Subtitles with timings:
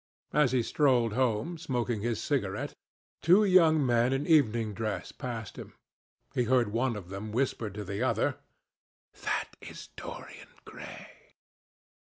[0.33, 2.73] As he strolled home, smoking his cigarette,
[3.21, 5.73] two young men in evening dress passed him.
[6.33, 8.39] He heard one of them whisper to the other,
[9.21, 11.05] "That is Dorian Gray."